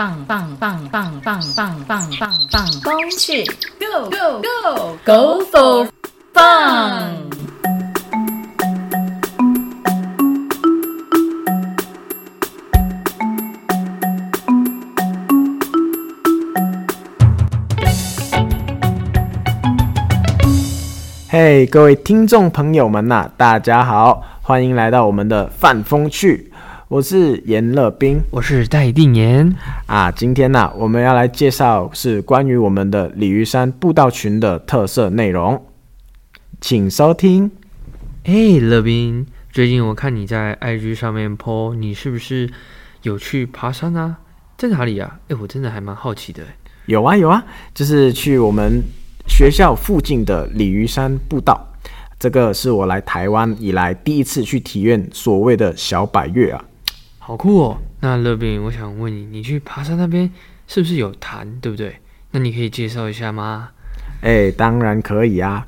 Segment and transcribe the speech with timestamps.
[0.00, 3.44] 棒棒棒棒棒棒棒棒棒风去
[3.78, 5.88] ，Go Go Go Go for
[6.32, 7.28] fun！
[21.28, 26.49] 嘿，各位听众朋友们呐、大家好，欢迎来到我们的范风趣，
[26.90, 29.54] 我是严乐斌我是戴定言。
[29.86, 30.10] 啊。
[30.10, 35.64] 今天呢、我们要来介绍是关于我们的鲤鱼山步道群的特色内容，
[36.60, 37.48] 请收听。
[38.24, 42.50] 哎，乐斌，最近我看你在 IG 上面 po，你是不是
[43.02, 44.16] 有去爬山啊？
[44.58, 45.20] 在哪里啊？
[45.28, 46.42] 哎，我真的还蛮好奇的。
[46.86, 48.82] 有啊有啊，就是去我们
[49.28, 51.68] 学校附近的鲤鱼山步道。
[52.18, 56.64] 这个是我来台湾以来第一次去体验所谓的小百越啊。
[57.30, 57.78] 好酷哦！
[58.00, 60.28] 那乐斌，我想问你，你去爬山那边
[60.66, 61.94] 是不是有潭，对不对？
[62.32, 63.68] 那你可以介绍一下吗？
[64.20, 65.64] 哎，当然可以啊。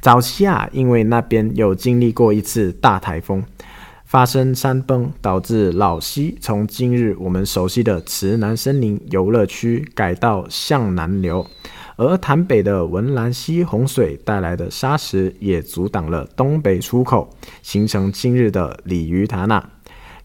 [0.00, 3.44] 早期啊，因为那边有经历过一次大台风，
[4.04, 11.46] 发生山崩，导致老溪从今日我们熟悉的慈南森林游乐区改道向南流，
[11.94, 17.30] 而潭北的文兰溪洪水带来的沙石也阻挡了东北出口，
[17.62, 19.64] 形成今日的鲤鱼潭呐。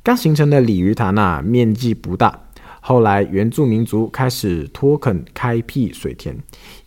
[0.04, 2.40] 刚形成的鲤鱼潭啊，面积不大。
[2.80, 6.36] 后来原住民族开始脱垦开辟水田，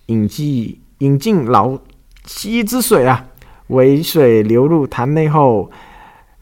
[0.07, 1.79] 引进引进老
[2.25, 3.29] 溪之水啊，
[3.69, 5.70] 尾水流入潭内后，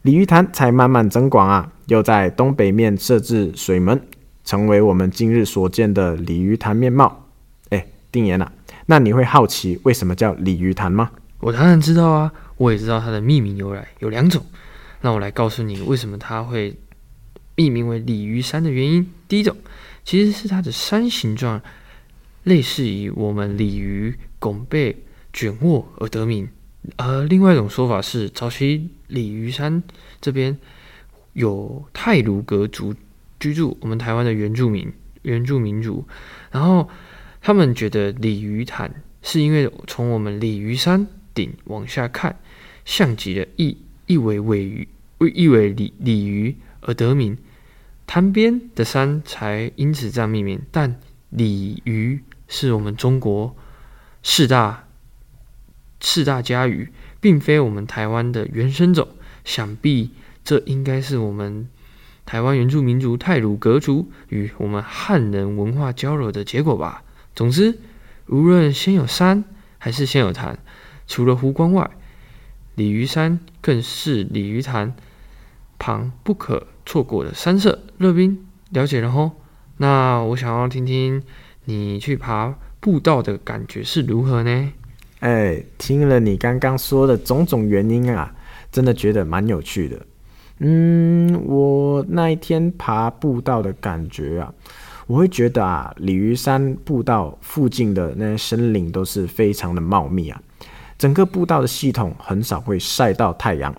[0.01, 1.71] 鲤鱼潭才慢慢增广啊。
[1.87, 4.01] 又在东北面设置水门，
[4.43, 7.25] 成为我们今日所见的鲤鱼潭面貌。
[7.69, 8.51] 哎，定言啊，
[8.87, 11.11] 那你会好奇为什么叫鲤鱼潭吗？
[11.39, 14.41] 我当然知道啊，我也知道它的命名由来有两种。
[15.03, 16.77] 那我来告诉你为什么它会
[17.55, 19.05] 命名为鲤鱼山的原因。
[19.27, 19.57] 第一种
[20.05, 21.61] 其实是它的山形状
[22.43, 26.47] 类似于我们鲤鱼拱背卷卧而得名，
[26.95, 29.83] 而另外一种说法是早期鲤鱼山
[30.21, 30.57] 这边
[31.33, 32.95] 有泰卢格族
[33.39, 34.89] 居住，我们台湾的原住民
[35.23, 36.07] 原住民族，
[36.49, 36.89] 然后
[37.41, 42.39] 他们觉得鲤鱼潭是因为从我们鲤鱼山顶往下看，
[42.85, 44.87] 像极了一一尾尾鱼，
[45.29, 47.37] 一尾鲤鲤鱼而得名。
[48.05, 53.55] 滩边的山才因此这样命名，但鲤鱼是我们中国
[54.21, 54.87] 四大
[55.99, 56.91] 四大家鱼，
[57.21, 59.07] 并非我们台湾的原生种。
[59.45, 60.11] 想必
[60.43, 61.67] 这应该是我们
[62.25, 67.03] 台湾原住民族泰鲁格族与我们汉人文化交流的结果吧。
[67.35, 67.79] 总之，
[68.27, 69.43] 无论先有山
[69.77, 70.59] 还是先有潭，
[71.07, 71.89] 除了湖光外，
[72.75, 74.95] 鲤鱼山更是鲤鱼潭
[75.77, 77.79] 旁不可错过的山色。
[77.97, 79.31] 乐斌了解了吼，
[79.77, 81.21] 那我想要听听
[81.65, 84.73] 你去爬步道的感觉是如何呢？
[85.19, 88.35] 哎，听了你刚刚说的种种原因啊，
[88.71, 90.05] 真的觉得蛮有趣的。
[90.59, 94.53] 嗯，我那一天爬步道的感觉啊，
[95.07, 100.41] 我会觉得啊，鲤鱼山步道附近的那些森林都是非常的茂密啊，
[100.97, 103.73] 整个步道的系统很少会晒到太阳。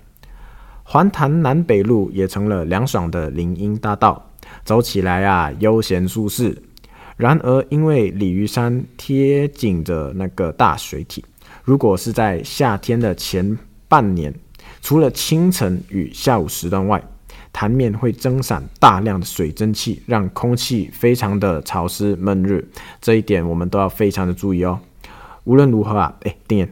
[0.85, 4.31] 环潭南北路也成了凉爽的林荫大道，
[4.65, 6.57] 走起来啊悠闲舒适。
[7.17, 11.25] 然而，因为鲤鱼山贴紧着那个大水体，
[11.65, 13.57] 如果是在夏天的前
[13.89, 14.33] 半年，
[14.83, 17.03] 除了清晨与下午时段外，
[17.53, 22.61] 潭面会蒸散大量的水蒸气，让空气非常的潮湿闷热。
[23.01, 24.79] 这一点我们都要非常的注意哦。
[25.45, 26.69] 无论如何啊，哎，丁燕，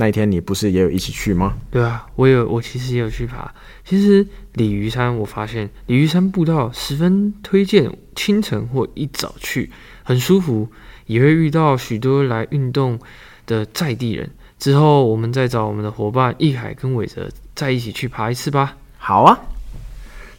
[0.00, 1.58] 那一天你不是也有一起去吗？
[1.70, 3.52] 对啊，我有，我其实也有去爬。
[3.84, 9.70] 其实鲤鱼山，我发现鲤鱼山步道十分推荐清晨或一早去，
[10.02, 10.72] 很舒服，
[11.04, 12.98] 也会遇到许多来运动
[13.44, 14.30] 的在地人。
[14.58, 18.78] 之后我们再找我们的伙伴易海跟伟哲再一起去爬一次吧。
[18.96, 19.38] 好啊，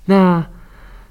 [0.06, 0.44] 那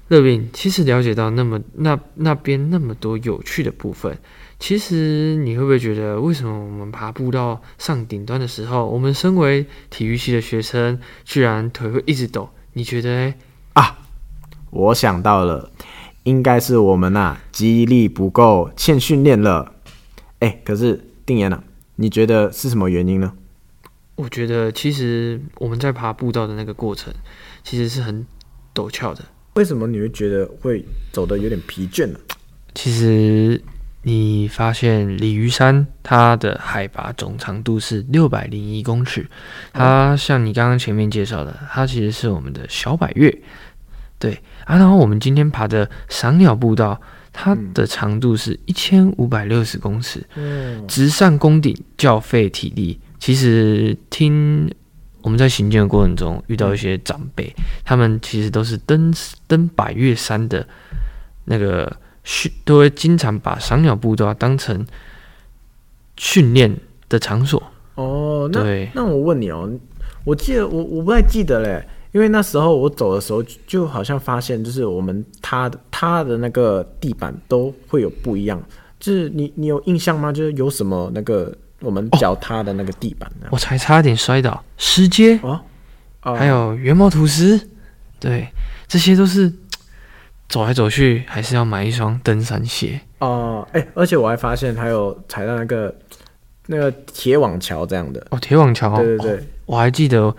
[0.09, 4.17] 乐饼其实了解到那么那那边那么多有趣的部分，
[4.61, 12.47] 其实你会不会觉得，为什么我们爬步道上顶端的时候，我们身为体育系的学生，居然腿会一直抖？
[12.73, 13.33] 你觉得
[13.73, 13.97] 啊？
[14.69, 15.71] 我想到了，
[16.23, 19.73] 应该是我们呐、记忆力不够，欠训练了。
[20.37, 21.63] 哎，可是定言啊，
[21.95, 23.33] 你觉得是什么原因呢？
[24.15, 27.11] 我觉得其实我们在爬步道的那个过程，
[27.63, 28.23] 其实是很
[28.75, 29.25] 陡峭的。
[29.55, 32.19] 为什么你会觉得会走的有点疲倦呢、
[32.75, 33.59] 其实
[34.03, 39.27] 你发现鲤鱼山它的海拔总长度是六百零一公尺，
[39.71, 43.35] 它像你刚刚前面介绍的，它其实是我们的小百越
[44.17, 44.33] 对
[44.65, 46.99] 啊，然后我们今天爬的赏鸟步道，
[47.31, 52.99] 它的长度是一千五百六十公尺，嗯，直上宫顶，较费体力。
[53.19, 54.67] 其实听
[55.21, 59.13] 我们在行进的过程中遇到一些长辈，他们其实都是登
[59.45, 60.67] 登百越山的
[61.45, 64.85] 那个训，都会经常把赏鸟步道当成
[66.17, 66.77] 训练
[67.09, 67.61] 的场所。
[67.95, 69.69] 哦，那对，那我问你哦，
[70.23, 78.61] 我记得我我不太记得嘞，因为那时候我走的时候就就好像发现，就是我们它的它的那个地板都会有不一样，
[78.99, 80.31] 就是你你有印象吗？
[80.31, 83.47] 就是有什么那个我们脚踏的那个地板呢？
[83.51, 85.59] 我才差点摔倒，石阶，哦，
[86.23, 87.59] 哦还有原毛土司，
[88.19, 88.47] 对，
[88.87, 89.51] 这些都是
[90.51, 92.99] 走来走去还是要买一双登山鞋。
[93.19, 95.95] 哦，哎、而且我还发现还有踩到那个
[96.67, 100.35] 那个铁网桥这样的，哦，铁网桥，对对对哦，我还记得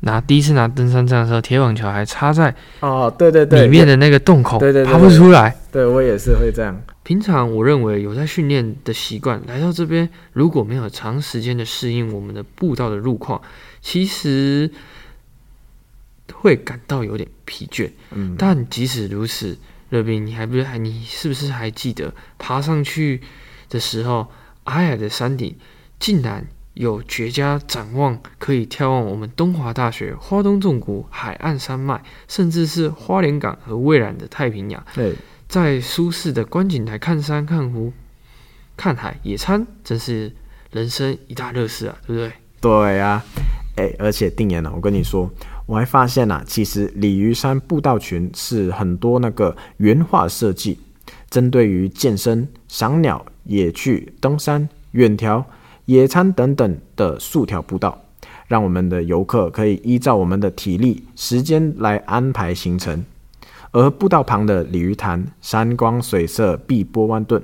[0.00, 5.54] 拿第一次拿登山杖的时候，铁网桥还插在哦，对对对，里面的那个洞口，对对对爬不出来。
[5.70, 13.38] 对我也是会这样，平常我认为有在训练的习惯，来到这边如果没有长时间的适应我们的步道的路况，
[13.82, 14.70] 其实
[16.40, 17.90] 会感到有点疲倦。
[18.12, 19.58] 嗯，但即使如此，
[19.90, 23.20] 乐斌，你还不是还你是不是还记得爬上去
[23.68, 24.26] 的时候，
[24.64, 25.54] 矮矮的山顶
[25.98, 34.82] 竟然有绝佳展望，可以眺望我们东华大学、花东纵谷、海岸山脉，甚至是花莲港和蔚蓝的太平洋。
[34.94, 35.14] 对，
[35.46, 37.92] 在舒适的观景台看山、看湖、
[38.76, 40.32] 看海、野餐，真是
[40.70, 42.32] 人生一大乐事啊，对不对？
[42.60, 43.24] 对啊，
[43.76, 45.30] 哎、而且定言呢、我跟你说，
[45.70, 50.76] 我还发现啊，其实鲤鱼山步道群是很多那个原画设计，
[51.30, 55.44] 针对于健身、赏鸟、野趣、登山、远眺、
[55.84, 57.96] 野餐等等的数条步道，
[58.48, 63.04] 让我们的游客可以依照我们的体力、时间来安排行程。
[63.70, 67.40] 而步道旁的鲤鱼潭，山光水色，碧波万吨，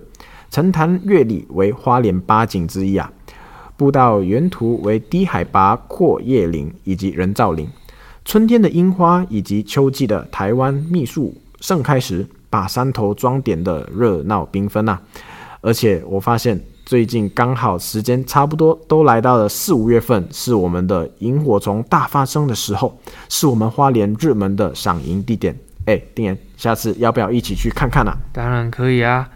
[0.50, 3.12] 城潭月里为花莲八景之一啊。
[3.76, 7.68] 步道原图为低海拔阔叶林以及人造林，
[8.26, 14.98] 春天的樱花以及秋季的台湾蜜树盛开时，把山头装点的热闹缤纷呐。
[15.60, 25.56] 而且我发现最近刚好时间差不多都来到了四五月份，是我们的萤火虫大发生的时候，是我们花莲热门的赏萤地点。
[25.84, 28.18] 哎，丁岩，下次要不要一起去看看啊？
[28.32, 29.30] 当然可以啊，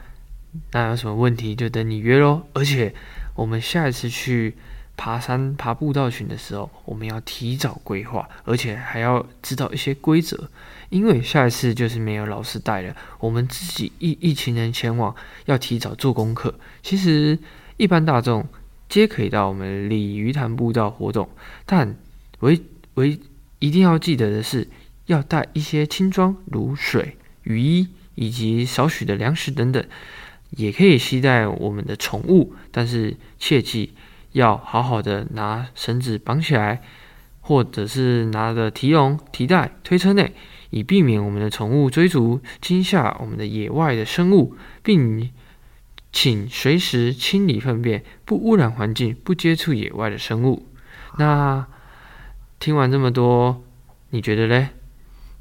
[0.72, 2.42] 那有什么问题就等你约喽。
[2.54, 2.92] 而且
[3.36, 4.56] 我们下一次去
[5.00, 10.50] 爬山、爬步道群的时候，我们要提早规划，而且还要知道一些规则，
[10.90, 15.16] 因为下一次就是没有老师带了，我们自己一一群人前往，
[15.46, 16.54] 要提早做功课。
[16.82, 17.38] 其实
[17.78, 18.46] 一般大众
[18.90, 21.30] 皆可以到我们鲤鱼潭步道活动，
[21.64, 21.96] 但
[22.40, 22.60] 唯
[22.96, 23.18] 唯
[23.58, 24.68] 一定要记得的是，
[25.06, 29.82] 要带一些轻装，如水、雨衣以及少许的粮食等等，
[30.50, 33.94] 也可以携带我们的宠物，但是切记
[34.32, 36.82] 要好好的拿绳子绑起来，
[37.40, 40.34] 或者是拿着提笼、提袋推车内，
[40.70, 45.30] 以避免我们的宠物追逐惊吓我们的野外的生物，并
[46.12, 50.66] 请随时清理粪便，不污染环境，不接触野外的生物。
[51.18, 51.66] 那
[52.58, 53.62] 听完这么多，
[54.10, 54.68] 你觉得嘞？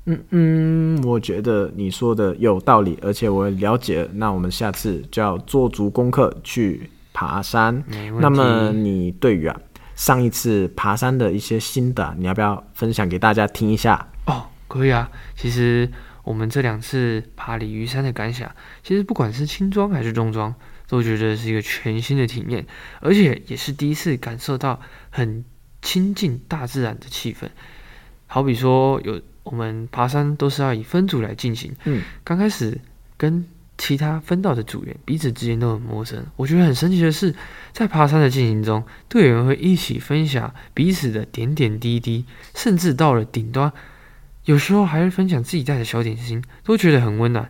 [0.05, 4.09] 嗯嗯，我觉得你说的有道理，而且我了解。
[4.13, 7.83] 那我们下次就要做足功课去爬山。
[8.21, 9.59] 那么你对于啊
[9.93, 14.07] 上一次爬山的一些心得啊，你要不要分享给大家听一下？
[14.25, 15.11] 哦，可以啊。
[15.35, 15.91] 其实
[16.23, 18.49] 我们这两次爬鲤鱼山的感想，
[18.81, 20.55] 其实不管是轻装还是重装，
[20.87, 22.65] 都觉得是一个全新的体验，
[23.01, 25.43] 而且也是第一次感受到很
[25.81, 27.49] 亲近大自然的气氛。
[28.27, 32.79] 好比说，有我们爬山都是要以分组来进行，嗯，刚开始
[33.17, 33.45] 跟
[33.79, 36.23] 其他分道的组员彼此之间都很陌生。
[36.35, 37.33] 我觉得很神奇的是，
[37.71, 43.71] 在爬山的进行中，队员会一起分享彼此的点点滴滴，甚至到了顶端，
[44.43, 47.49] 有时候还会分享自己带的小点心，都觉得很温暖。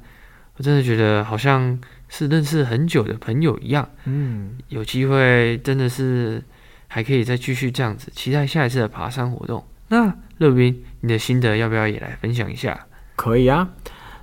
[0.56, 3.90] 我真的觉得好像是认识很久的朋友一样。
[4.06, 6.44] 嗯，有机会真的是
[6.88, 9.66] 还可以再继续这样子，期待下一次的爬山活动。
[9.88, 12.86] 那乐斌，你的心得要不要也来分享一下？
[13.16, 13.70] 可以啊。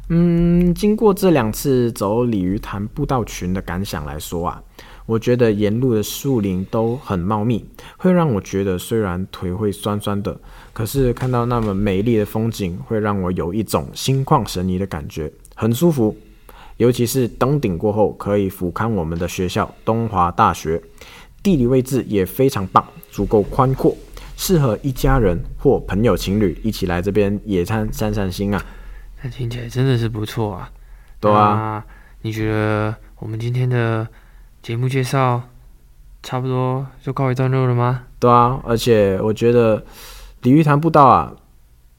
[0.08, 4.62] 嗯，经过这两次走鲤鱼潭步道群的感想来说啊，
[5.04, 7.64] 我觉得沿路的树林都很茂密，
[7.96, 10.38] 会让我觉得虽然腿会酸酸的，
[10.72, 16.16] 可是看到那么美丽的风景，会让我有一种心旷神怡的感觉，很舒服。
[16.76, 20.80] 尤其是登顶过后，可以俯瞰我们的学校东华大学，
[21.42, 23.96] 地理位置也非常棒，足够宽阔，
[24.36, 28.64] 适合一家人或朋友情侣一起来这边野餐散散心啊。
[29.26, 30.70] 那听起来真的是不错啊。
[31.18, 31.84] 对啊，
[32.22, 34.06] 你觉得我们今天的
[34.62, 35.42] 节目介绍
[36.22, 38.04] 差不多就告一段落了吗？
[38.20, 39.84] 对啊，而且我觉得
[40.42, 41.32] 鲤鱼潭步道啊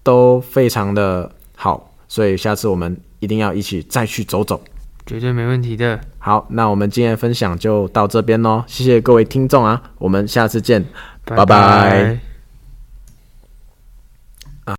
[0.04, 4.62] 都非常的好，所以下次我们一定要一起再去走走。
[5.06, 6.00] 绝对没问题的。
[6.20, 10.86] 好，那我们今天的分享就到这边喽，谢谢各位听众啊，我们下次见。
[11.26, 12.27] 拜拜